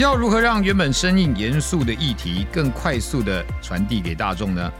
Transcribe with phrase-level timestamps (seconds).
[0.00, 4.72] 要如何让原本生硬严肃的议题更快速的传递给大众呢？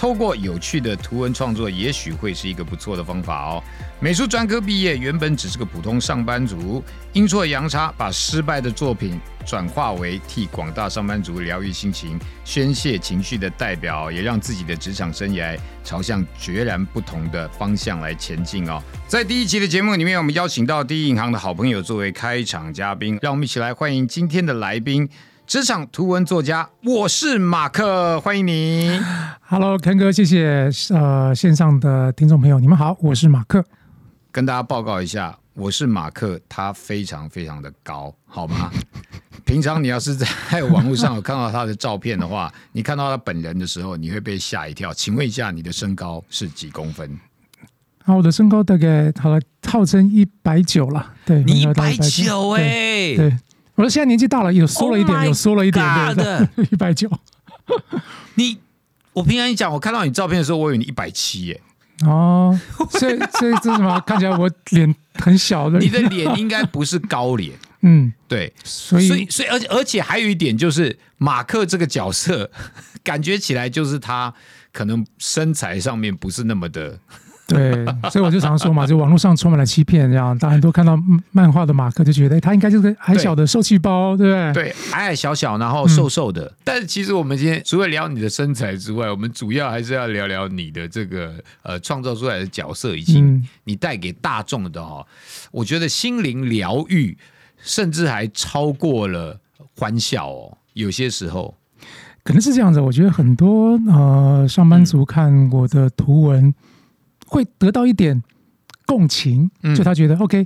[0.00, 3.62] 透过有趣的图文创作，也许会是一个不错的方法哦。
[4.00, 6.82] 美术专科毕业，原本只是个普通上班族，
[7.12, 18.82] 阴错阳差把失败的作品转化为替广大上班族疗愈心情、宣泄情绪的代表，也让自己的职场生涯朝向决然不同的方向来前进哦。
[19.06, 25.06] 在第一期的节目里面，我们邀请到第一银行的好朋友作为开场嘉宾，让我们一起来欢迎今天的来宾。
[25.50, 29.00] 职场图文作家，我是马克，欢迎你。
[29.48, 33.64] Hello，Ken 哥，谢谢呃线上的听众朋友，你们好，我是马克。
[34.30, 38.70] 跟大家报告一下，我是马克，他非常非常的高，好吗？
[39.44, 44.94] 平常你要是在网络上有看到他的照片的话，你看到他本人的时候，你会被吓一跳。
[44.94, 47.10] 请问一下，你的身高是几公分？
[48.04, 53.36] 啊，我的身高大概好了，号称一百九了，对，你一百九哎，对，对
[53.80, 56.22] 我说现在年纪大了，有缩了一点 Oh 有缩了一点对
[56.54, 57.10] 对， 一百九。
[58.34, 58.58] 你
[59.14, 61.58] 我平常一讲，我看到你照片的时候，我以为你一百七耶，
[62.04, 63.98] 哦，所以 所以这是什么？
[64.00, 72.50] 看起来我脸很小的，你的脸应该不是高脸， 嗯，对，所以所以所以而且而且还有一点就是马克这个角色，
[73.02, 74.34] 感觉起来就是他
[74.72, 76.98] 可能身材上面不是那么的，
[77.50, 80.98] 对，所以我就常说嘛，就网络上充满了欺骗，这样，大家很多看到
[81.32, 84.64] 漫画的马克就觉得哎他应该就是个矮小的受气包，对不对？
[84.64, 86.52] 对，矮矮小小，然后瘦瘦的。
[86.64, 95.06] 但是其实我们今天除了聊你的身材之外，我们主要还是要聊聊你的这个呃创造出来的角色，以及嗯你带给大众的哦，
[95.50, 97.16] 我觉得心灵疗愈，
[97.58, 99.38] 甚至还超过了
[99.76, 100.56] 欢笑哦。
[100.74, 101.54] 有些时候，
[102.22, 106.54] 可能是这样子，我觉得很多呃上班族看我的图文，
[107.30, 108.20] 会得到一点
[108.86, 110.44] 共情，嗯就他觉得 OK，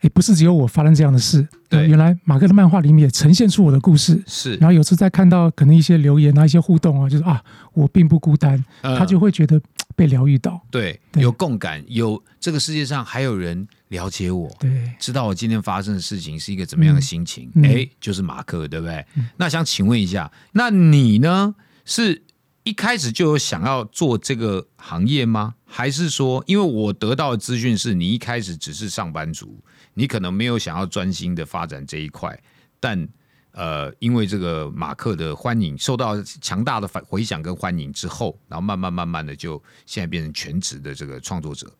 [0.00, 4.22] 哎，不是只有我发生这样的事，对呃原来马克的漫画里面也呈现出我的故事。
[4.24, 9.60] 是然后有次在看到可能一些留言啊、一些互动啊，就是啊，我并不孤单，嗯他就会觉得
[9.96, 10.62] 被疗愈到。
[10.70, 14.48] 对对有共感，有这个世界上还有人了解我。
[14.60, 17.50] 对，知道我今天发生的事情是一个怎么样的心情？
[17.56, 19.04] 嗯嗯哎、就是马克，对不对？
[19.36, 21.56] 那想请问一下，那你呢？
[21.88, 22.20] 是
[22.66, 25.54] 一开始就有想要做这个行业吗？
[25.64, 29.56] 还是说，因为我得到的资讯是你一开始只是上班族，
[29.94, 32.36] 你可能没有想要专心的发展这一块，
[32.80, 33.08] 但
[33.52, 41.70] 呃，因为这个马克的欢迎受到强大的反回响跟欢迎之后，然后慢慢慢慢的就现在变成全职的这个创作者。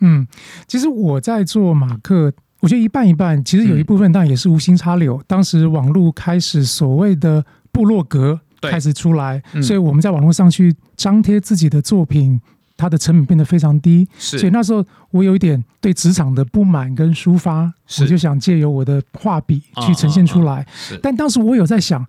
[0.00, 0.28] 嗯，
[0.68, 2.30] 其实我在做马克，
[2.60, 3.42] 我觉得一半一半。
[3.42, 12.40] 其实有一部分当然也是无心插柳，当时网络开始所谓的部落格开始出来，嗯所以我们在网络上去张贴自己的作品，
[12.76, 14.06] 它的成本变得非常低。
[14.18, 20.66] 是所以那时候我有一点对职场的不满跟抒发，我就想借由我的画笔啊去呈现出来。
[20.74, 22.06] 是，但当时我有在想，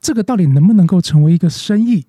[0.00, 2.04] 这个到底能不能够成为一个生意？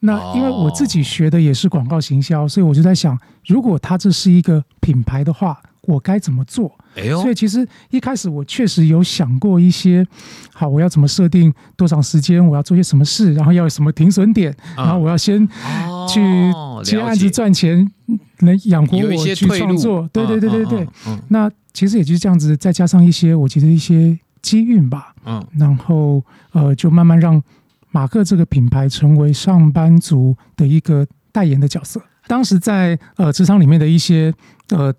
[0.00, 6.77] 那因为我自己学的也是广告行销，所以我就在想，如果它这是一个品牌的话，我该怎么做？
[6.98, 7.20] 哎呦。
[7.22, 10.06] 所以其实一开始我确实有想过一些，
[10.52, 14.84] 好，我要怎么设定多长时间，我要做些什么事，然后要有什么停损点，啊。
[14.84, 16.20] 然后我要先哦去
[16.84, 17.90] 接案子赚钱，
[18.40, 20.08] 能养活我去创作。
[20.12, 20.88] 对对对对对。
[21.28, 25.44] 那其实也就是这样子，再加上一些我觉得一些机运吧，嗯。
[25.56, 27.40] 然后呃，就慢慢让
[27.90, 32.02] 马克这个品牌成为上班族的一个代言的角色。
[32.26, 34.32] 当时在呃职场里面的一些
[34.70, 34.92] 呃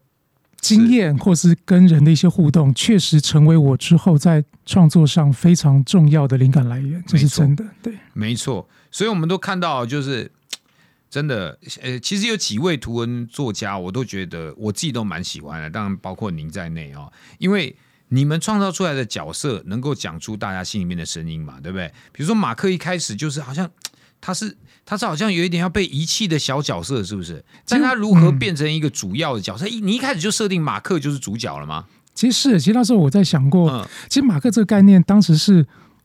[0.62, 7.66] 经验，或是跟人的一些互动，确实成为我之后在创作上非常重要的灵感来源，这是真的。
[7.82, 10.32] 对，没错，所以我们都看到，就是
[11.10, 17.76] 真的，呃，其实有几位图文作家，我都觉得我自己都蛮喜欢的，当然包括您在内哦，因为
[18.10, 21.88] 你们创造出来的角色能够讲出大家心里面的声音嘛，对不对？
[22.12, 23.70] 比如说马克一开始就是好像
[24.22, 24.58] 他是
[24.90, 27.46] 他是好像有一点要被遗弃的小角色，是不是？
[27.68, 29.68] 但他如何变成一个主要的角色？
[29.68, 31.86] 一你一开始就设定马克就是主角了吗？
[32.16, 35.64] 其实是，其实那时候我在想过，嗯，其实马克这个概念当时是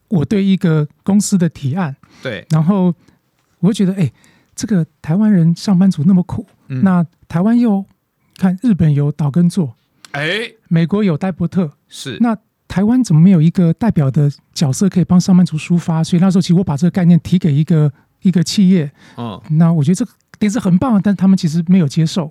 [0.09, 2.95] 我对一个公司的提案，对，然后
[3.61, 4.13] 我觉得，哎，
[4.55, 7.83] 这个台湾人上班族那么苦，嗯那台湾又
[8.37, 9.75] 看日本有岛根座，
[10.11, 12.37] 哎，美国有戴伯特，是，那
[12.69, 16.05] 台湾怎么没有一个代表的角色可以帮上班族抒发？
[16.05, 17.91] 所以那时候其实我把这个概念提给一个
[18.25, 22.31] 一个企业，嗯，那我觉得这个点子很棒，但他们其实没有接受。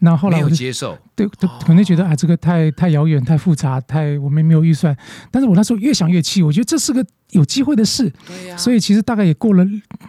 [0.00, 4.94] 那后来没我就有接受，对，都可能觉得啊，这个太太遥远、太复杂、太我们没有预算。
[5.30, 8.56] 但是我那时候越想越气，我觉得这是个有机会的事，对呀。
[8.58, 9.64] 所以其实大概也过了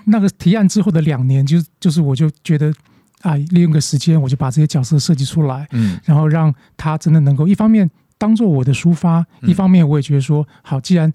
[0.08, 2.74] 那个提案之后的两年，就就是我就觉得
[3.22, 5.98] 啊，利用个时间，我就把这些角色设计出来，嗯。
[6.04, 9.50] 然后让他真的能够一方面当做我的抒发，嗯。
[9.50, 11.10] 一方面我也觉得说，好，既然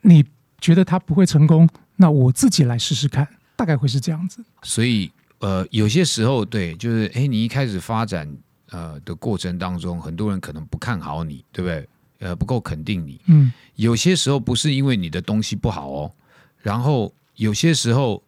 [0.00, 0.24] 你
[0.60, 4.44] 觉得他不会成功，那我自己来试试看，大概会是这样子。
[4.62, 8.28] 所以呃，有些时候对，就是哎，你一开始发展
[8.70, 11.88] 呃的过程当中，很多人可能不看好你，对不对？
[12.18, 13.20] 呃，不够肯定你。
[13.26, 16.12] 嗯，有些时候不是因为你的东西不好哦，
[16.58, 18.22] 然后有些时候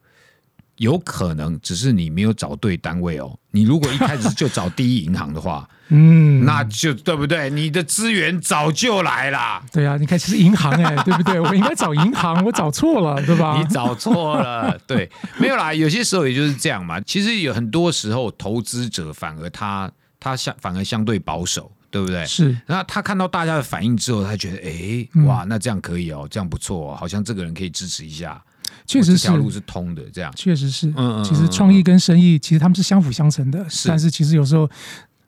[0.76, 3.38] 有可能只是你没有找对单位哦。
[3.50, 7.49] 你如果一开始就找第一银行的话， 嗯，那就对不对？
[7.50, 9.62] 你的资源早就来啦。
[9.73, 11.38] 对啊，你看，其实银行哎、对不对？
[11.38, 13.56] 我应该找银行，我找错了，对吧？
[13.59, 15.73] 你找错了，对，没有啦。
[15.73, 17.00] 有些时候也就是这样嘛。
[17.03, 22.25] 其实有很多时候，投资者反而他他相反而相对保守，对不对？
[22.27, 28.43] 是，那他看到大家的反应之后，他觉得，哎，嗯哇，那这样可以哦，这样不错哦，好像这个人可以支持一下，
[28.87, 30.32] 确实是这条，路是通的，这样。
[30.37, 30.88] 确实是。
[30.88, 34.71] 嗯嗯其实创意跟生意其实他们是相辅相成的，是但是其实有时候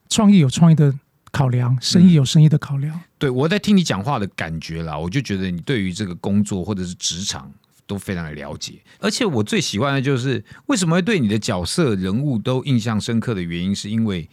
[0.09, 0.93] 创意有创意的
[1.33, 3.01] 考量，生意有生意的考量。
[3.19, 7.51] 对我在听你讲话的感觉啦，我就觉得你对于这个工作或者是职场
[7.87, 14.29] 都非常的了解，而且我最喜欢的就是为什么会对你的角色人物都印象深刻的原因，是因为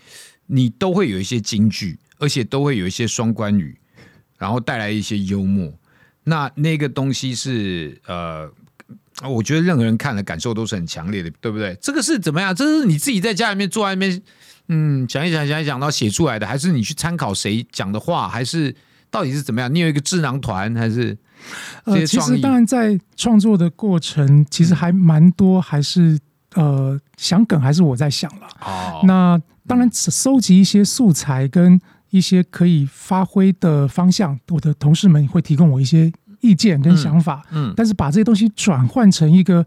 [0.48, 3.78] 你都会有一些京剧，而且都会有一些双关语，
[4.38, 5.72] 然后带来一些幽默。
[6.26, 8.52] 那那个东西是呃。
[9.30, 11.78] 我觉得任何人看了感受都是很强烈的，对不对？
[11.82, 12.54] 这个是怎么样？
[12.56, 14.22] 这是你自己在家里面坐在那边，
[14.68, 18.76] 嗯，讲一讲讲一讲，然后写出来的，还是你去参考谁讲的话，还是
[19.10, 19.74] 到底是怎么样？
[19.74, 21.18] 你有一个智囊团，还是
[21.86, 22.06] 呃？
[22.06, 26.20] 其实当然在创作的过程，其实还蛮多，还是
[26.56, 28.48] 呃想梗，还是我在想了。
[28.62, 31.80] 哦，那当然，收集一些素材跟
[32.10, 36.12] 一些可以发挥的方向，我的同事们会提供我一些
[36.44, 37.44] 意见跟想法。
[37.52, 39.66] 嗯但是把这些东西转换成一个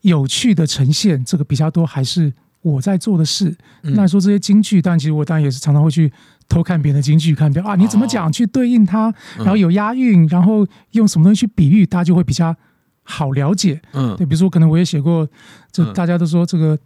[0.00, 2.32] 有趣的呈现，这个比较多还是
[2.62, 3.54] 我在做的事。
[3.82, 6.10] 嗯那说这些京剧，但其实我当然也是常常会去
[6.48, 12.54] 偷看别人的京剧，看别人啊你怎么讲、去对应它，然后有押韵，然后用什么东西去比喻，大家就会比较
[13.02, 13.80] 好了解。
[13.92, 15.28] 嗯对，比如说可能我也写过，
[15.72, 16.78] 这嗯大家都说这个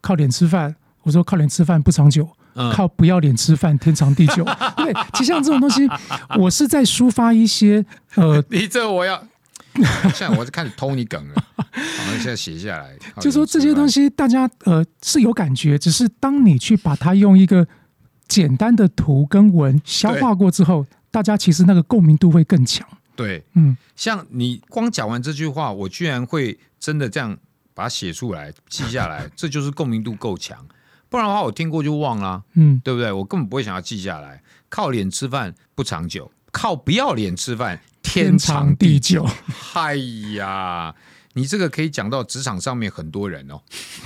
[0.00, 2.28] 靠脸吃饭，我说靠脸吃饭不长久。
[2.54, 4.44] 嗯靠不要脸吃饭，天长地久。
[4.76, 5.88] 对，其实像这种东西，
[6.38, 9.22] 我是在抒发一些呃， 你这我要，
[10.14, 12.96] 现在我是开始偷你梗了， 好，现在写下来。
[13.20, 17.66] 就说这些东西，西大家呃是有感觉，只是当你去把它用一个
[18.28, 22.86] 简单的图跟文消化过之后，大家其实那个共鸣度会更强。
[23.16, 27.36] 对，嗯，像你光讲完这句话，我居然会真的这样
[27.74, 30.58] 把它写出来、记下来，这就是共鸣度够强。
[31.10, 33.12] 不然的话，我听过就忘了啊、嗯，对不对？
[33.12, 34.42] 我根本不会想要记下来。
[34.70, 39.26] 靠脸吃饭不长久，靠不要脸吃饭天长地久。。
[39.74, 39.96] 哎
[40.36, 40.94] 呀，
[41.34, 43.60] 你这个可以讲到职场上面很多人哦。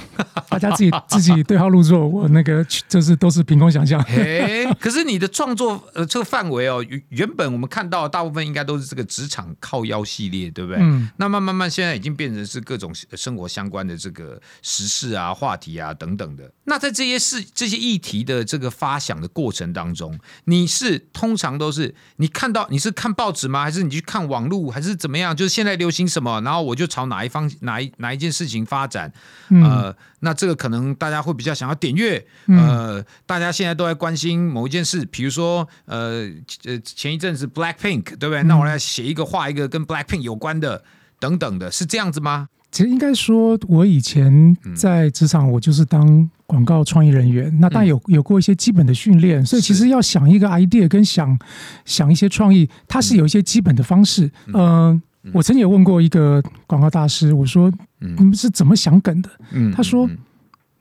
[0.49, 4.00] 大家自己自己对号入座，我那个就是都是凭空想象。
[4.09, 10.81] 哎，可是你的创作呃这个范围哦，原原本我们看到大部分应该都是这个职场靠腰系列，对不对？
[10.81, 16.50] 嗯，那慢慢慢现在已经变成是各种呃生活相关的这个时事啊、话题啊等等的。
[16.64, 23.64] 那在这些事、这些议题的这个发想的过程当中，你是通常都是你看到你是看报纸吗？
[23.64, 25.35] 还是你去看网络，还是怎么样？
[25.35, 29.12] 就是现在流行什么，然后我就朝哪一方哪一哪一件事情发展。
[29.50, 36.26] 嗯呃，那这个可能大家会比较想要点阅，嗯呃，大家现在都在关心某一件事，比如说呃
[36.64, 38.42] 呃前一阵子 Black Pink 对不对？
[38.44, 40.83] 那我来写一个画一个跟 Black Pink 有关的
[41.21, 42.49] 等等的，是这样子吗？
[42.71, 51.38] 其实应该说，我以前在职场，我就是当广告创意人员，那但有有过一些基本的训练，所以其实要想一个 idea 跟想
[51.85, 54.28] 想一些创意，它是有一些基本的方式。
[54.47, 55.00] 嗯、
[55.33, 59.31] 我曾经也问过一个广告大师，我说嗯你们是怎么想梗的？
[59.52, 60.19] 嗯他说嗯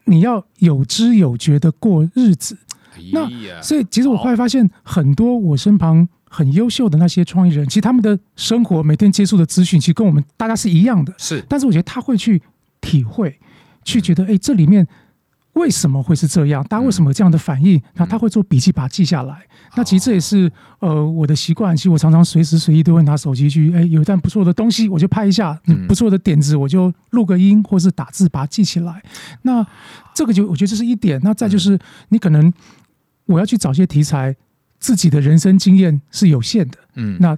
[0.05, 2.57] 你要有知有觉的过日子。
[3.11, 3.27] 那
[3.61, 11.13] 所以其实我后来发现，很多我身旁很优秀的那些创意人，其实他们的生活每天接触的资讯，其实跟我们大家是一样的。
[11.17, 12.41] 是但是我觉得他会去
[12.81, 13.39] 体会，
[13.83, 14.87] 去觉得，哎，这里面
[15.53, 16.63] 为什么会是这样？
[16.65, 17.73] 大家为什么有这样的反应？
[17.93, 19.37] 然后他会做笔记，把它记下来。
[19.75, 29.01] 那其实这也是呃我的习惯，其实我常常随时随地都会拿手机去，哎，有一段不错的东西，我就拍一下；嗯不错的点子，我就录个音，或是打字把它记起来。
[29.43, 29.65] 那
[30.13, 31.19] 这个就我觉得这是一点。
[31.23, 31.77] 那再就是
[32.09, 32.51] 你可能
[33.25, 34.35] 我要去找些题材，
[34.79, 36.77] 自己的人生经验是有限的。
[36.95, 37.37] 嗯，那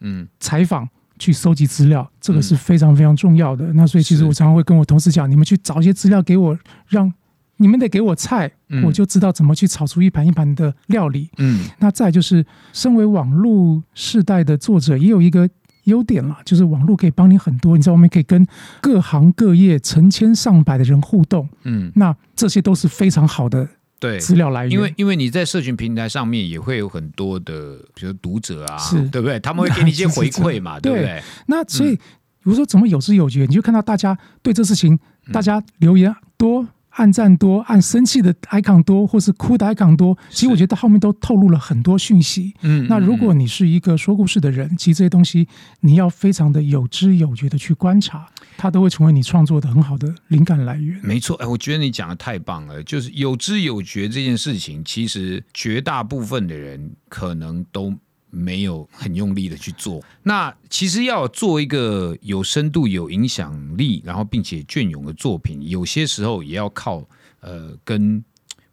[0.00, 3.72] 嗯采访去收集资料，这个是非常非常重要的。
[3.72, 6.58] 那所以其实我常常会跟我同事讲，你们去找一些资料给我，
[6.88, 7.12] 让
[7.58, 11.30] 你们得给我菜，嗯我就知道怎么去炒出一盘一盘的料理。
[11.38, 15.48] 嗯那再就是，身为网络世代的作者，也有一个
[15.84, 17.76] 优点啦，就是网络可以帮你很多。
[17.76, 18.46] 你在外面可以跟
[18.80, 24.18] 各行各业成千上百的人互动，嗯，那这些都是非常好的对。
[24.18, 24.72] 资料来源。
[24.72, 29.38] 因为因为你在社群平台上面也会有很多的，比如读者啊，是对不对？
[29.40, 31.22] 他们会给你一些回馈嘛， 是对不对？
[31.46, 31.98] 那所以，嗯
[32.46, 34.94] 比如说怎么有知有觉，你就看到大家对这事情，
[35.26, 36.66] 嗯大家留言多。
[36.96, 42.54] 按赞多，按生气的 icon 多，或是哭的 icon 多，其实我觉得后面都透露了很多讯息。
[42.62, 45.46] 嗯那如果嗯你是一个说故事的人，其实这些东西
[45.80, 48.26] 你要非常的有知有觉的去观察，
[48.56, 50.98] 它都会成为你创作的很好的灵感来源。
[51.02, 57.94] 没错，哎，我觉得你讲的太棒了，就是有知有觉这件事情，其实绝大部分的人可能都
[58.36, 60.02] 没有很用力的去做。
[60.22, 67.02] 那其实要做一个有深度、有影响力，然后并且隽永的作品，有些时候也要靠
[67.40, 68.22] 呃跟。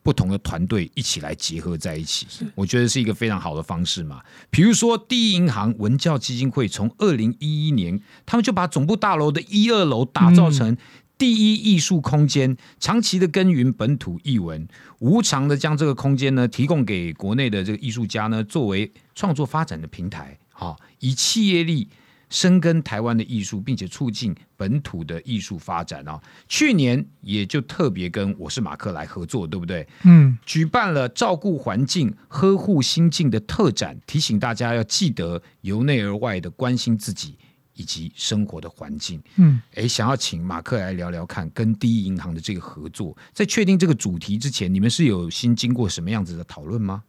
[0.05, 4.21] 不同的团队一起来结合在一起，我觉得是一个非常好的方式嘛。
[4.49, 10.75] 比如说，第一银行文教基金会从二零一一年，他们就把总部大楼的一二楼打造成
[11.23, 14.67] 第一艺术空间，长期的耕耘本土艺文，
[14.99, 21.87] 无偿的将这个空间呢提供给国内的这个艺术家呢，作为创作发展的平台，哈、以企业力。
[22.29, 26.19] 深耕台湾的艺术，并且促进本土的艺术发展啊！
[26.49, 29.87] 去年也就特别跟我是马克来合作，对不对？
[30.01, 37.37] 嗯，举办了照顾环境、呵护心境的特展，提醒大家要记得由内而外的关心自己
[37.75, 39.21] 以及生活的环境。
[39.35, 47.03] 嗯，诶，想要请马克来聊聊看，跟第一银行的这个合作，在确定这个主题之前，你们是有先经过什么样子的讨论吗？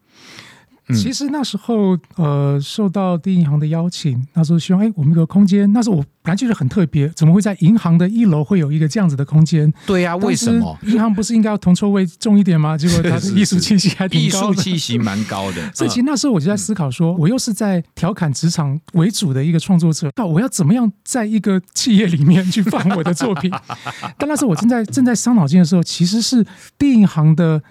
[0.89, 5.73] 嗯其实那时候呃，受到第一银行的邀请，那时候希望哎，我们有个空间。
[5.73, 9.73] 那时候我本来就是很特别，怎么会在银行的一楼会有一个这样子的空间？
[9.87, 10.79] 对呀、为什么？
[10.83, 12.77] 银行不是应该要铜臭味重一点吗？
[12.77, 14.55] 结果它的是 艺术气息还挺艺术。
[14.55, 23.51] 气息蛮高的， 所以其实那时候我就在思考说，我又是在调侃职场为主的一个创作者，那我要怎么样在一个企业里面去放我的作品？
[24.19, 26.45] 但那时候我正在正在伤脑筋的时候，其实是
[26.79, 27.63] 第一银行的。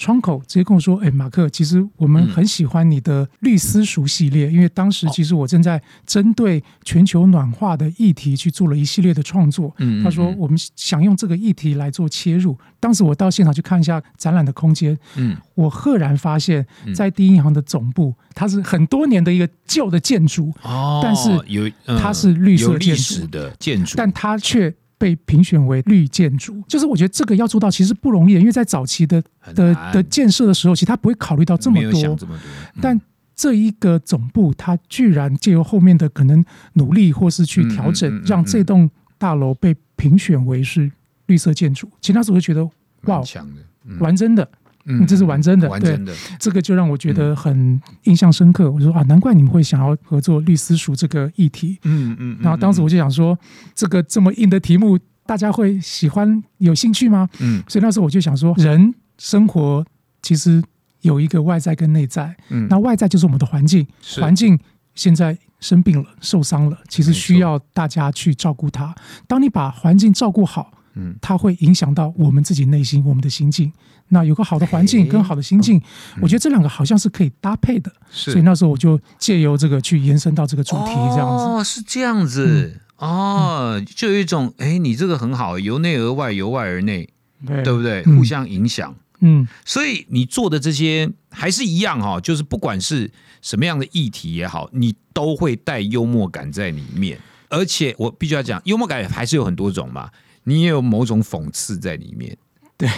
[0.00, 9.74] 窗口直接跟我说：“哎，马克，其实我们很喜欢你的绿丝鼠系列，因为当时其实我正在针对全球暖化的议题去做了一系列的创作。
[9.76, 10.38] 嗯嗯他说嗯。
[10.38, 12.56] 我们想用这个议题来做切入。
[12.80, 15.36] 当时我到现场去看一下展览的空间，嗯。
[15.54, 26.62] 我赫然发现，在第一银行的总部，它是很多年的一个旧的建筑，哦，但是有、嗯它是绿色有历建筑史的建筑，但它却被评选为绿建筑。
[26.68, 29.20] 就是我觉得这个要做到其实不容易，因为在早期的
[29.54, 31.92] 的的建设的时候，其实他不会考虑到这么多。
[32.14, 32.36] 这么多，
[32.74, 33.00] 嗯但
[33.34, 40.92] 这一个总部，它居然借由后面的可能努力或是去调整，嗯嗯嗯嗯让这栋大楼被评选为是
[41.24, 41.90] 绿色建筑。
[42.02, 42.62] 其实那时候就觉得，
[43.04, 44.46] 哇蛮，强的，嗯玩真的，
[44.90, 48.70] 嗯这是玩真的对玩真的，这个就让我觉得很印象深刻。
[48.70, 51.78] 我就说啊，难怪你们会想要合作律师署这个议题。
[51.84, 53.38] 嗯嗯，然后当时我就想说，
[53.74, 57.28] 这个这么硬的题目，大家会喜欢、有兴趣吗？
[57.38, 59.84] 嗯所以那时候我就想说，人生活
[60.22, 60.62] 其实
[61.02, 63.86] 有一个外在跟内在，嗯那外在就是我们的环境，
[64.20, 64.58] 环境
[64.94, 68.94] 现在生病了、受伤了，其实需要大家去照顾它。
[69.26, 73.72] 当你把环境照顾好，嗯它会影响到我们自己内心、我们的心境。
[74.10, 75.80] 那有个好的环境跟好的心境，
[76.20, 77.90] 我觉得这两个好像是可以搭配的。
[78.10, 81.44] 所以那时候我就借由这个去延伸到这个主题，这样子。
[81.44, 82.80] 哦，是这样子。
[82.96, 87.08] 哦，就有一种，哎，你这个很好，由内而外，由外而内，
[87.46, 88.02] 对对不对？
[88.04, 88.94] 嗯互相影响。
[89.20, 97.18] 嗯，所以你做的这些还是一样哈、就是不管是什么样的议题也好，你都会带幽默感在里面。
[97.48, 100.10] 而且我必须要讲，幽默感还是有很多种嘛，
[100.44, 102.36] 你也有某种讽刺在里面。
[102.76, 102.88] 对，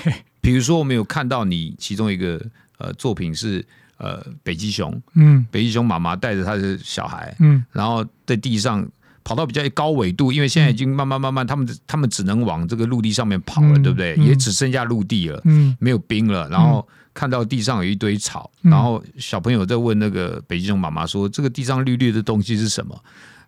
[0.42, 2.44] 比如说我们有看到你其中一个
[2.76, 3.64] 呃作品是
[3.96, 8.86] 呃北极熊，嗯北极熊妈妈带着他的小孩，嗯然后在地上
[9.22, 14.16] 跑到比较高纬度，因为现在已经慢慢慢慢，他们他们只能往这个陆地上面跑了，嗯对不对？
[14.18, 16.48] 嗯也只剩下陆地了，嗯没有冰了。
[16.48, 23.00] 然后看到地上有一堆草，嗯然后小朋友在问那个北极熊妈妈说：“这个地上绿绿的东西是什么？”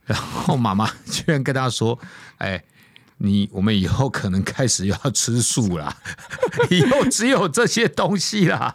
[0.07, 1.99] 然后妈妈 居然跟他说
[2.39, 2.63] ：“哎。”
[3.25, 5.97] 你我们以后可能开始要吃素啦，
[6.71, 8.75] 以后只有这些东西啦，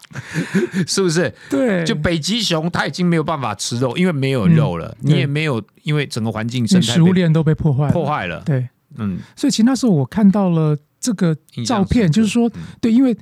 [0.87, 1.33] 是不是？
[1.49, 8.05] 对，就北极熊，它已经没有办法吃肉，因为没有肉了，你也没有，因为整个环境生态食物链都被破坏了破。
[8.05, 8.41] 坏了。
[8.41, 13.15] 对，嗯，所以其实那时候我看到了这个照片，就是说嗯，对，因为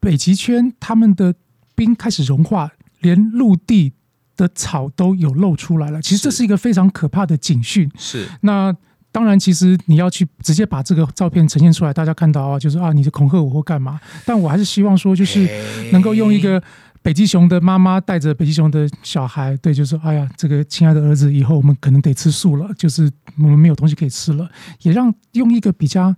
[0.00, 1.34] 北极圈他们的
[1.74, 2.70] 冰开始融化，
[3.00, 3.92] 连陆地
[4.36, 6.00] 的草都有露出来了。
[6.00, 7.90] 其实这是一个非常可怕的警讯。
[7.98, 8.74] 是那
[9.12, 14.00] 当然，其实你要去直接把这个照片呈现出来，大家看到啊，就是啊，你是恐吓我或干嘛？
[14.24, 15.48] 但我还是希望说，就是
[15.92, 16.62] 能够用一个
[17.02, 24.48] 北极熊的妈妈带着北极熊的小孩，对，就是说，哎呀，这个亲爱的儿子，以后我们可能得吃素了，就是我们没有东西可以吃了，
[24.82, 26.14] 也让用一个比较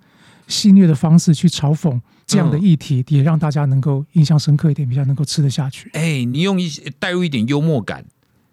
[0.49, 5.89] 戏谑的方式去嘲讽这样的议题，也让大家能够印象深刻一点，比较能够吃得下去。
[5.95, 8.05] 哎，你用一些带入一点幽默感，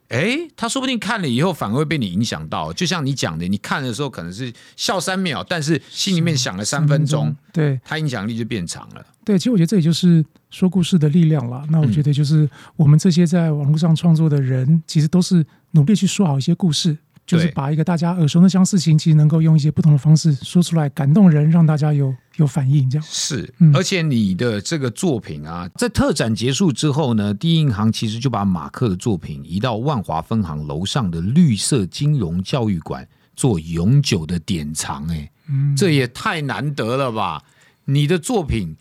[0.09, 2.73] 哎，他说不定看了以后反而会被你影响到。
[2.73, 9.05] 就像你讲的，你看的时候可能是笑三秒，但是心里面想了三分钟，对他影响力就变长了。
[9.23, 11.63] 对，其实我觉得这也就是说故事的力量了。
[11.69, 16.97] 那我觉得就是我们这些在网络上创作的人，其实都是努力去说好一些故事，
[17.27, 23.07] 就是把一个大家耳熟能详事情，其实能够用一些不同的方式说出来，感动人，让大家有有反应，这样。
[23.09, 35.07] 是嗯，而且你的这个作品啊，在特展结束之后呢，第一银行其实就把马克的作品移到万华分行楼上的绿色金融教育馆做永久的典藏。
[35.09, 37.43] 哎，嗯，这也太难得了吧！
[37.85, 38.75] 你的作品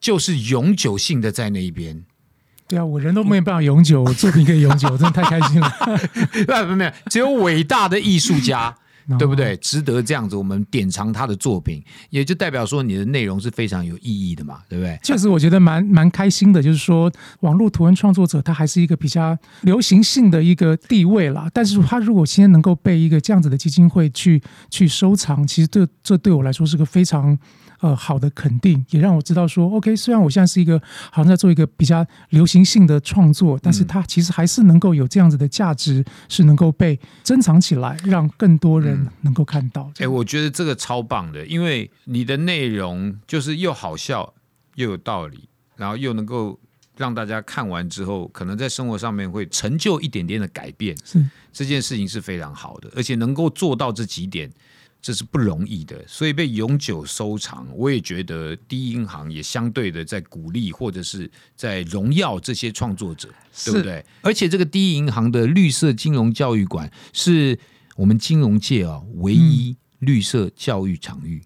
[0.00, 2.04] 就是永久性的在那一边。
[2.66, 5.72] 对啊，我人都没有办法永久，我作品可以永久，我真的太开心了，
[6.76, 8.76] 没有，只有伟大的艺术家，
[9.16, 9.56] 对不哦对？
[9.58, 14.98] 值得这样子我们典藏他的作品，也就代表说你的内容是非常有意义的嘛，对不对？
[15.02, 17.10] 确实，我觉得蛮蛮开心的，就是说，
[17.40, 21.48] 网络图文创作者他还是一个比较流行性的一个地位啦。
[21.54, 27.38] 但是，他如果今天能够被一个这样子的基金会去去收藏，其实这这对我来说是个非常
[27.80, 39.92] 呃好的肯定，也让我知道说，OK，虽然我现在是一个好像在做一个比较流行性的创作，但是它其实还是能够有这样子的价值，是能够被珍藏起来，让更多人能够看到。
[39.98, 44.34] 哎、我觉得这个超棒的，因为你的内容就是又好笑
[44.76, 46.58] 又有道理，然后又能够
[46.96, 50.96] 让大家看完之后，可能在生活上面会成就一点点的改变。
[51.04, 54.48] 是这件事情是非常好的，而且能够做到这几点，
[55.00, 55.96] 这是不容易的。
[56.06, 63.28] 所以被永久收藏，我也觉得第一银行也相对的在鼓励或者是在荣耀这些创作者，
[63.64, 64.04] 对不对？
[64.22, 67.58] 而且这个第一银行的绿色金融教育馆是
[67.98, 71.42] 我们金融界啊唯一绿色教育场域，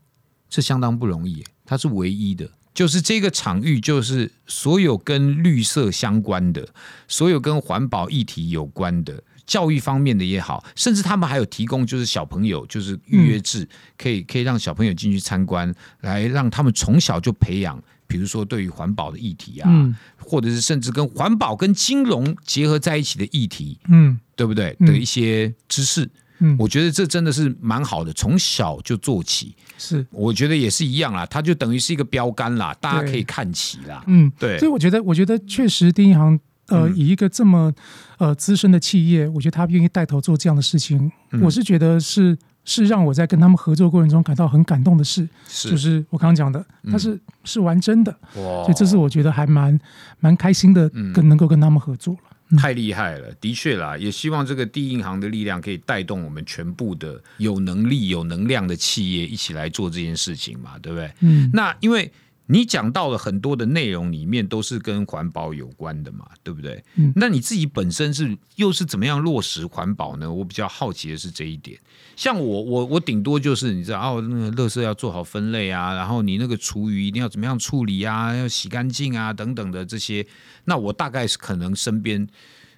[0.50, 2.46] 这相当不容易，它是唯一的。
[2.74, 6.68] 就是这个场域，就是所有跟绿色相关的，
[7.08, 19.96] 所有跟环保议题有关的，教育方面的也好，甚至他们还有提供，就是小朋友就是预约制，可以可以让小朋友进去参观，来让他们从小就培养，比如说对于环保的议题啊，嗯。
[20.18, 24.20] 或者是甚至跟环保跟金融结合在一起的议题，嗯。
[24.36, 24.76] 对不对？
[24.80, 24.86] 嗯。
[24.86, 26.10] 的一些知识，嗯，
[26.58, 29.54] 我觉得这真的是蛮好的，从小就做起。
[29.78, 30.06] 是。
[30.10, 34.02] 我觉得也是一样啦，它就等于是一个标杆啦，大家可以看齐啦。
[34.06, 34.30] 嗯。
[34.38, 34.58] 对。
[34.58, 37.72] 所以我觉得，我觉得确实第一银行呃，嗯以一个这么
[38.18, 41.40] 呃资深的企业，我觉得他愿意带头做这样的事情，嗯。
[41.42, 45.70] 我是觉得是是让我在跟他们合作过程中感到很感动的事，是。
[45.70, 46.92] 就是我刚刚讲的，嗯。
[46.92, 48.62] 他是、是玩真的，哇。
[48.62, 49.78] 所以这是我觉得还蛮
[50.20, 51.12] 蛮开心的，嗯。
[51.12, 52.20] 跟能够跟他们合作了。
[52.56, 61.10] 太厉害了，的确啦，也希望这个第一银行的力量可以带动我们全部的有能力、有能量的企业一起来做这件事情嘛，对不对？
[61.20, 62.10] 嗯，那因为
[62.52, 66.84] 你讲到了很多的内容里面都是跟环保有关的嘛，对不对？
[66.96, 70.30] 嗯那你自己本身是又是怎么样落实环保呢？
[70.30, 71.78] 我比较好奇的是这一点。
[72.14, 80.26] 像我，我我顶多就是你知道哦，那个垃圾要做好分类啊，然后你那个厨余一定要怎么样处理啊，要洗干净啊等等的这些。
[80.66, 82.28] 那我大概是可能身边。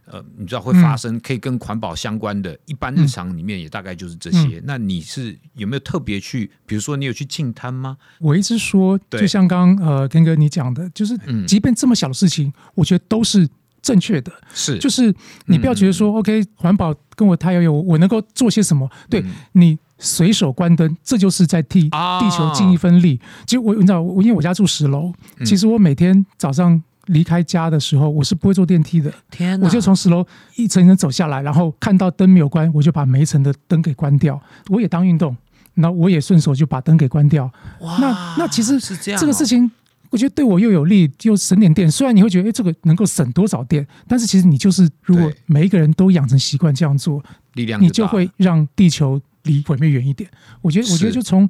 [0.07, 4.61] 呃，你知道会发生可以跟环保相关的，一般日常里面也大概就是这些。
[4.65, 7.97] 那你是有没有特别去，比如说你有去净滩吗？
[8.21, 13.49] 我一直说，对就像刚刚呃跟哥你讲的，就是嗯即便这么小的事情，我觉得都是
[13.81, 14.33] 正确的。
[14.53, 15.15] 是，就是
[15.47, 18.91] 你不要觉得说、OK 环保跟我太遥远，我我能够做些什么？
[19.09, 23.19] 对、嗯你随手关灯，这就是在替啊地球尽一份力。
[23.47, 34.41] 其实我你知道，我因为我家住十楼，嗯其实我每天早上离开家的时候，我是不会坐电梯的，天我就从十楼一层一层走下来，然后看到灯没有关，我就把每一层的灯给关掉。
[34.69, 35.37] 我也当运动，
[35.75, 37.51] 那我也顺手就把灯给关掉。
[37.81, 39.71] 哇那那其实是这样哦、这个事情，
[40.11, 41.91] 我觉得对我又有利，又省点电。
[41.91, 47.23] 虽然你会觉得，哎，这个能够省多少电，但是其实你就是，如果每一个人都养成习惯这样做，
[47.55, 50.29] 力量你就会让地球离毁灭远一点。
[50.61, 51.49] 我觉得，我觉得就从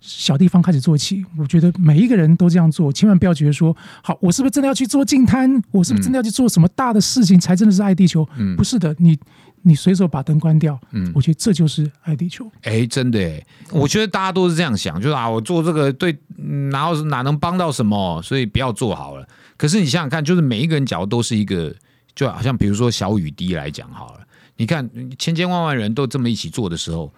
[0.00, 1.24] 小地方开始做起。
[1.36, 5.60] 我觉得每一个人都这样做，千万不要觉得说，好，我是不是真的要去做净滩？
[5.70, 8.28] 我是不是真的要去做什么大的事情才真的是爱地球？
[8.36, 9.18] 嗯不是的，你
[9.62, 12.50] 你随手把灯关掉，嗯我觉得这就是爱地球。
[12.62, 19.26] 哎，真的哎，我觉得大家都是这样想，就是啊，我做这个对嗯哪有哪能帮到什么，所以不要做好了。
[19.56, 21.74] 可是你想想看，就是每一个人假如都是一个
[22.14, 24.20] 就好像比如说小雨滴来讲好了，
[24.56, 27.12] 你看千千万万人都这么一起做的时候，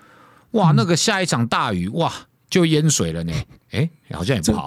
[0.53, 2.13] 哇，那个下一场大雨，哇，
[2.49, 3.33] 就淹水了呢。
[3.71, 4.67] 哎，好像也不好，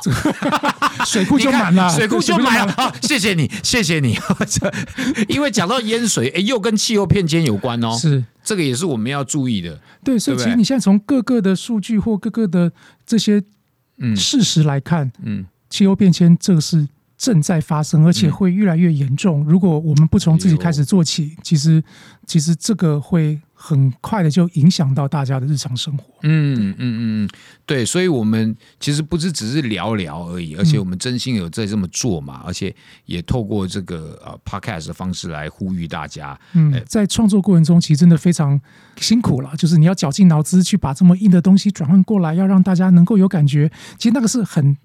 [1.07, 2.95] 水库就满了，水库就满了。
[3.01, 4.15] 谢谢你，谢谢你。
[5.27, 7.97] 因为讲到淹水，哎，又跟气候变迁有关哦。
[7.97, 9.79] 是，这个也是我们要注意的。
[10.03, 12.71] 对，所以其实你现在从各个的数据或各个的
[13.07, 13.41] 这些
[13.97, 16.87] 嗯事实来看，嗯，气候变迁这个是。
[17.21, 19.45] 正在发生，而且会越来越严重。
[19.45, 21.83] 如果我们不从自己开始做起，其实
[22.25, 26.03] 其实这个会很快的就影响到大家的日常生活。
[26.23, 27.29] 嗯嗯嗯嗯，
[27.63, 36.35] 对，所以我们其实不是只是聊聊而已，而且我们真心有在这么做嘛，而且也透过这个呃 podcast 的方式来呼吁大家。
[36.53, 38.59] 嗯，在创作过程中，其实真的非常
[38.97, 43.71] 辛苦了，就是你要绞尽脑汁去把这么硬的东西转换过来，要让大家能够有感觉。
[43.99, 44.75] 其实那个是很。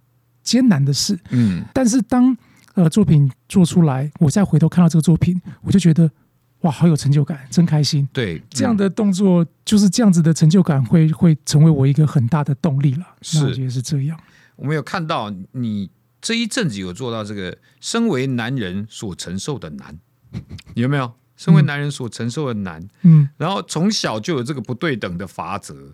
[0.46, 2.34] 艰难的事，嗯，但是当
[2.74, 6.08] 呃作品做出来，我再回头看到这个作品，我就觉得
[6.60, 8.08] 哇，好有成就感，真开心。
[8.12, 13.04] 对，这样的动作就是这样子的成就感，会会成为我一个很大的动力了。
[13.22, 14.16] 是，我觉得是这样。
[14.54, 19.98] 我们有看到你这一阵子有做到这个，身为男人所承受的难，
[20.74, 21.12] 有没有？
[21.36, 25.92] 身为男人所承受的难，嗯，然后从小就有这个不对等的法则。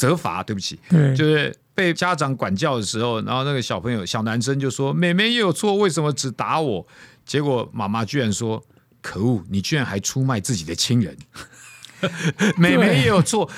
[0.00, 6.86] 责罚，对不起，对，就是被家长管教的时候，然后那个小朋友小男生就说：“妹妹也有错，为什么只打我？”
[7.26, 8.64] 结果妈妈居然说
[9.02, 11.14] ：“可恶，你居然还出卖自己的亲人！”
[12.56, 13.50] 妹妹也有错，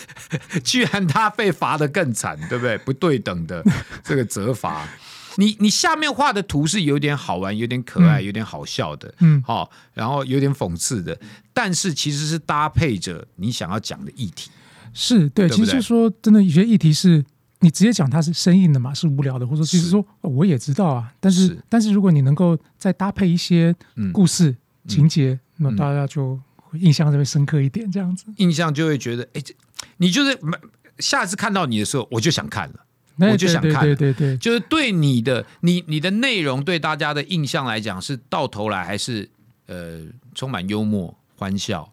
[0.64, 2.78] 居然她被罚的更惨，对不对？
[2.78, 3.62] 不对等的
[4.02, 4.88] 这个责罚。
[5.36, 11.18] 你你下面画的图是有点好玩、有点可爱、有点好笑的，嗯，好，然后有点讽刺的，
[11.52, 14.50] 但是其实是搭配着你想要讲的议题。
[14.94, 17.24] 是对，其实说真的，有些议题是
[17.60, 23.74] 你直接讲它是生硬的嘛，是无聊的，或者其实说我也知道啊，但是但是如果你能够再搭配一些
[24.12, 24.54] 故事
[24.86, 26.38] 情节，那大家就
[26.74, 29.54] 印象就会深刻一点，这样子，印象就会觉得，哎，这
[29.98, 30.38] 你就是
[30.98, 39.28] 下次看到你的时候，我就想看了，我就想看，对对对，就是对你的你你的内容对大家的印象来讲，是到头来还是
[39.66, 40.00] 呃
[40.34, 41.90] 充满幽默欢笑。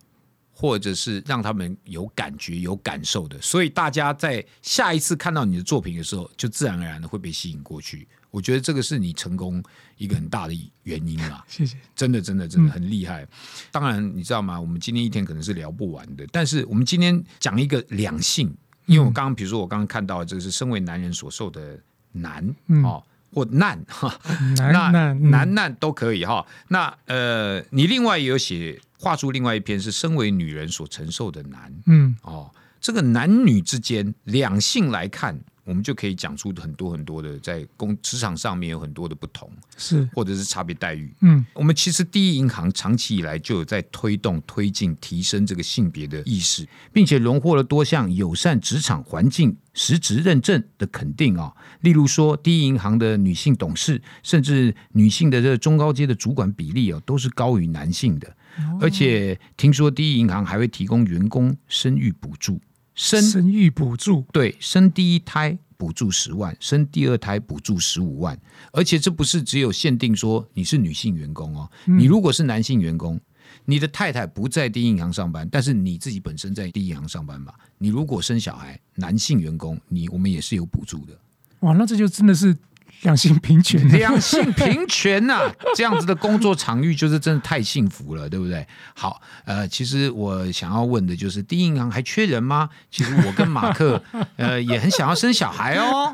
[0.60, 8.06] 或者是让他们有感觉、有感受的，所以大家在下一次看到你的作品的时候，就自然而然的会被吸引过去。
[8.30, 9.64] 我觉得这个是你成功
[9.96, 11.46] 一个很大的原因啦。
[11.48, 13.26] 谢谢，真的、真的、真的很厉害。
[13.72, 14.60] 当然，你知道吗？
[14.60, 18.54] 我们今天一天可能是聊不完的，但是我们今天讲一个两性，
[18.86, 21.80] 因为我刚刚比如说我刚刚看到这个是身为男人所受的
[22.12, 22.46] 难
[22.84, 23.02] 哦，
[23.34, 24.14] 或难哈，
[24.58, 26.46] 难难难难都可以哈。
[26.68, 28.78] 那呃，你另外也有写。
[29.02, 40.08] 画出另外一篇是身为女人所承受的难，嗯，哦，这个男女之间两性来看，我们就可以讲出很多很多的在工职场上面有很多的不同，是。
[40.14, 58.36] 或者是差别待遇，嗯，我们其实第一银行长期以来就有在推动推进提升这个性别的意识，并且荣获了多项友善职场环境实质认证的肯定啊，例如说第一银行的女性董事，甚至女性的这个中高阶的主管比例哦，都是高于男性的。
[58.80, 62.60] 而且听说第一银行还会提供员工生育补助，
[62.96, 68.40] 生生育补助对，生第一胎补助十万，生第二胎补助十五万。
[68.72, 73.20] 而且这不是只有限定说你是女性员工哦，你如果是男性员工，
[73.66, 81.18] 你的太太不在第一银行上班，但是你自己本身在第一银行上班嘛，你如果生小孩，男性员工，你我们也是有补助的。
[81.62, 82.56] 哇，那这就真的是。
[83.02, 85.42] 两性平权，两性平权呐，
[85.76, 88.66] 这样子的工作场域就是真的太幸福了，对不对？
[88.94, 92.70] 好，呃，其实我想要问的就是，第一银行还缺人吗？
[92.92, 94.02] 其实我跟马克，
[94.36, 96.14] 呃，也很想要生小孩哦。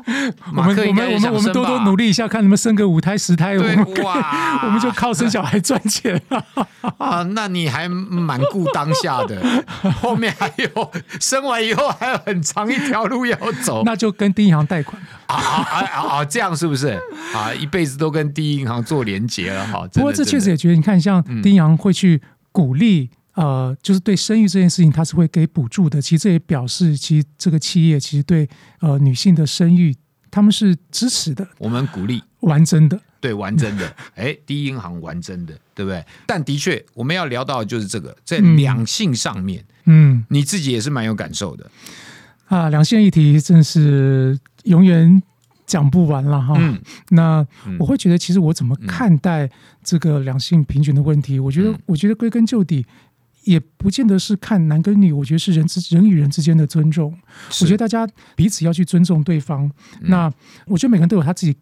[0.52, 3.56] 马克，我们我们我们多多努力一下，看能不能生个五胎十胎。
[3.56, 6.20] 对，哇， 我们就靠生小孩赚钱
[6.98, 7.22] 啊！
[7.34, 9.42] 那你还蛮顾当下的，
[10.00, 15.00] 后面还有生完以后还有很长一条路要走，那就跟第一银行贷款。
[15.26, 16.24] 啊啊啊啊！
[16.24, 16.75] 这样是不是
[17.32, 17.54] 啊？
[17.54, 19.86] 一辈子都跟第一银行做连结了哈。
[19.92, 22.20] 不过这确实也觉得，你看，像第一银行会去
[22.52, 26.00] 鼓励，呃，就是对生育这件事情，他是会给补助的。
[26.00, 28.48] 其实这也表示，其实这个企业其实对
[28.80, 29.94] 呃女性的生育，
[30.30, 31.46] 他们是支持的。
[31.58, 33.94] 我们鼓励完真的，对完真的。
[34.16, 36.04] 哎，第一银行完真的，对不对？
[36.26, 41.70] 但的确，我们要聊到的就是这个，在两性上面，嗯，你自己也是蛮有感受的。
[42.46, 45.20] 啊，两性议题真是永远
[45.66, 46.56] 讲不完了哈。
[47.10, 47.46] 那
[47.78, 49.50] 我会觉得，其实我怎么看待
[49.82, 51.38] 这个两性平权的问题？
[51.38, 52.86] 我觉得，我觉得归根究底，
[53.44, 57.12] 也不见得是看男跟女，我觉得是人之人与人之间的尊重。
[57.60, 59.70] 我觉得大家彼此要去尊重对方。
[60.00, 60.32] 那
[60.66, 61.56] 我觉得每个人都有他自己。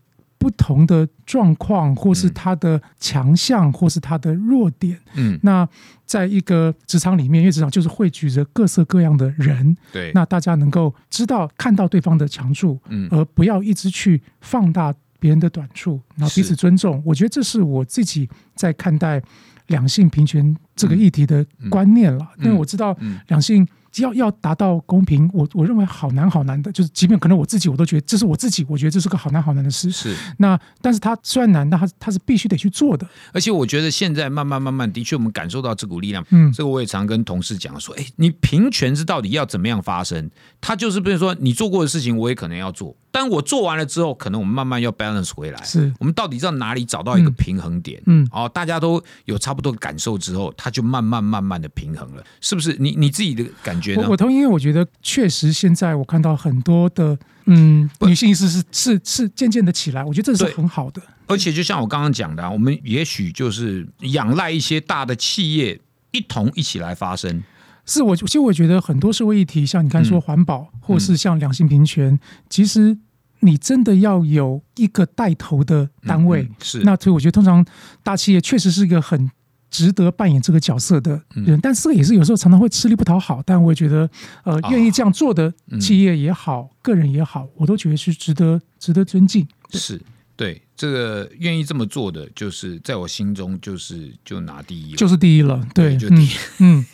[0.44, 5.00] 不同的状况，或是他的强项，或是他的弱点。
[5.14, 5.66] 嗯，那
[6.04, 13.08] 在一个职场里面，因为职场就是汇聚着各色各样的人，对，那大家能够知道看到对方的长处，嗯。
[13.10, 17.02] 而不要一直去放大别人的短处，然后彼此尊重。
[17.06, 19.22] 我觉得这是我自己在看待
[19.68, 22.28] 两性平权这个议题的观念了。
[22.36, 22.44] 嗯。
[22.44, 23.18] 因为我知道嗯。
[23.28, 23.66] 两性
[24.02, 29.90] 要要达到公平，我我认为好难好难的，就是即便可能我自己我都觉得这是我自己，我觉得这是个好难好难的事。
[29.90, 30.16] 是。
[30.38, 33.06] 那但是它虽然难，但它它是必须得去做的。
[33.32, 36.24] 而且我觉得现在慢慢慢慢，的确我们感受到这股力量。
[36.30, 40.30] 嗯这个我也常跟同事讲说，哎，你平权是到底要怎么样发生？
[40.60, 45.62] 它就是比如说你做过的事情，我也可能要做，但我做完了之后，可能我们慢慢要 balance 回来。
[45.62, 48.02] 是我们到底在哪里找到一个嗯平衡点？
[48.06, 52.74] 嗯哦，大家都有差不多的感受之后，它就慢慢慢慢的平衡了，是不是？
[52.78, 54.16] 你你自己的感觉呢我我？
[54.16, 61.02] 同意，因为我觉得确实现在我看到很多的嗯女性意识是是是渐渐的起来，我觉得这是很好的。
[61.26, 65.78] 而且就像我刚刚讲的、啊，我们也许就是仰赖一些大的企业
[66.12, 67.42] 一同一起来发声。
[67.84, 72.18] 是我其实我觉得很多社会议题，像你刚才说嗯环保，或是像两性平权，
[72.48, 72.96] 其实
[73.40, 76.42] 你真的要有一个带头的单位。
[76.42, 77.64] 嗯嗯是那所以我觉得通常
[78.02, 79.30] 大企业确实是一个很。
[79.74, 81.44] 值得扮演这个角色的嗯。
[81.44, 83.42] 人，但是这个也是有时候常常会吃力不讨好。
[83.44, 84.08] 但我也觉得，
[84.44, 84.70] 呃，啊。
[84.70, 85.80] 愿意这样做的嗯。
[85.80, 89.44] 企业也好，个人也好，我都觉得是值得值得尊敬。
[89.72, 90.00] 是，
[90.36, 94.94] 对这个愿意这么做的，就是在我心中就是就拿第一。
[94.94, 96.30] 就是第一了，对，就第一。
[96.60, 96.84] 嗯，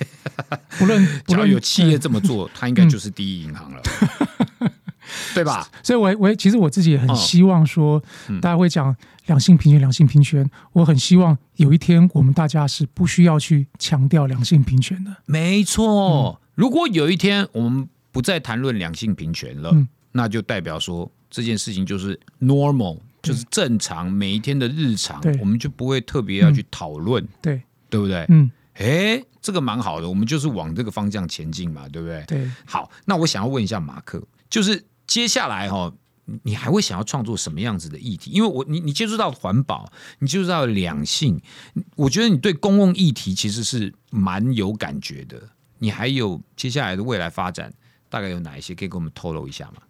[0.48, 3.82] 嗯，不论不只要论有企业 这么做，它应该就是第一银行了，
[5.34, 5.68] 对吧？
[5.82, 8.94] 所以我，我其实我自己也很嗯希望说，嗯大家会讲
[9.26, 10.48] 两性平权，两性平权。
[10.72, 15.16] 我很希望有一天我们大家是不需要去强调两性平权的。
[15.26, 16.40] 没错。
[16.54, 28.26] 如果有一天我们不再谈论两性平权了，嗯那就代表说这件事情就是 normal，就是正常每一天的日常，我们就不会特别要去讨论，对，对不对？
[28.28, 32.24] 嗯，哎，这个蛮好的，我们就是往这个方向前进嘛，对不对？
[32.26, 32.50] 对。
[32.66, 34.20] 好，那我想要问一下马克，
[34.50, 35.94] 就是接下来哈、哦，
[36.26, 38.30] 你你还会想要创作什么样子的议题？
[38.30, 41.40] 因为我你你接触到环保，你接触到两性，
[41.96, 45.42] 我觉得你对公共议题其实是蛮有感觉的。
[45.80, 47.72] 你还有接下来的未来发展，
[48.08, 49.82] 大概有哪一些可以跟我们透露一下吗？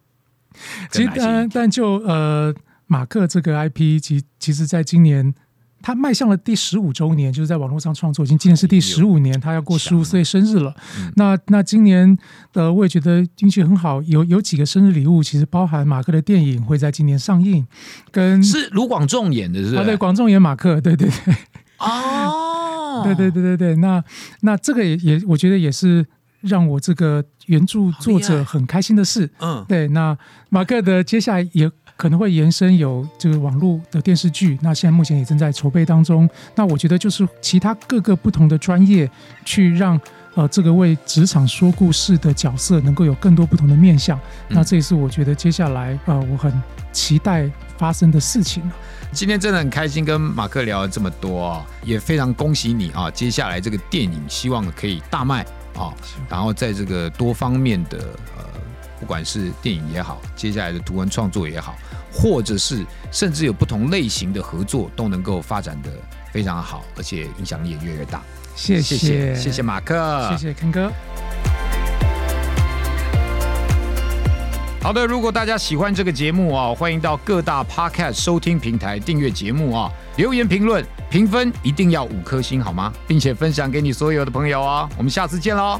[0.91, 2.51] 其实，但但就呃，
[2.87, 5.35] 马克这个 IP，其其实在今年。
[5.81, 10.73] 他迈向了第十五周年，就是在网络上创作，已经今年是第十五年，他要过十五岁生日了。
[10.97, 12.17] 嗯那那今年
[12.53, 17.65] 呃，我也觉得运气很好，有有几个生日礼物，其实包含马克的电影会在今年上映，
[18.11, 21.35] 跟是卢广仲演的，是不啊，对，广仲演马克， 对对对，
[21.79, 23.75] 哦，对对对对对。
[23.77, 24.03] 那
[24.41, 26.05] 那这个也也，我觉得也是
[26.41, 29.29] 让我这个原著作者很开心的事。
[29.39, 30.17] 嗯，对，那
[30.49, 31.69] 马克的接下来也
[32.01, 36.27] 可能会延伸有这个网络的电视剧，那现在目前也正在筹备当中。
[36.55, 39.07] 那我觉得就是其他各个不同的专业，
[39.45, 40.01] 去让
[40.33, 44.17] 呃这个为职场说故事的角色能够有更多不同的面向。
[44.49, 46.51] 嗯那这也是我觉得接下来呃我很
[46.91, 48.73] 期待发生的事情了。
[49.11, 53.11] 今天真的很开心跟马克聊了这么多啊、也非常恭喜你啊！
[53.11, 55.93] 接下来这个电影希望可以大卖啊，
[56.27, 57.99] 然后在这个多方面的
[58.35, 58.43] 呃，
[58.99, 61.75] 不管是电影也好，接下来的图文创作也好，
[62.11, 65.89] 或者是甚至有不同类型的合作，都能够发展的
[66.31, 68.21] 非常好，而且影响力也越来越大。
[68.55, 70.91] 谢谢谢谢谢马克，谢谢坑哥。
[74.83, 82.91] 好的，如果大家喜欢这个节目啊，欢迎到各大 podcast 收听平台订阅节目啊，留言评论、评分一定要五颗星好吗？
[83.07, 85.79] 并且分享给你所有的朋友啊，我们下次见喽。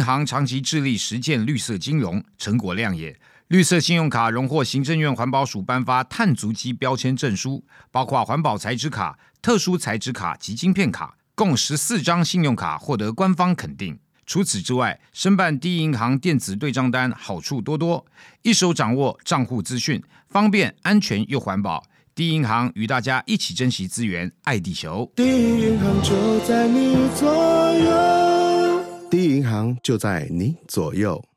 [0.00, 3.14] 银行长期致力实践绿色金融，成果亮眼。
[3.48, 13.98] 绿色信用卡荣获行政院环保署颁发碳足迹标签证书，包括环保材质卡、特殊材质卡及晶片卡，共十四张信用卡获得官方肯定。
[14.24, 18.06] 除此之外，申办第一银行电子对账单好处多多，
[18.40, 21.84] 一手掌握账户资讯，方便、安全又环保。
[22.14, 25.12] 第一银行与大家一起珍惜资源，爱地球。
[25.14, 27.28] 第一银行就在你左
[27.74, 28.39] 右，
[29.10, 31.29] 第一银行就在你左右。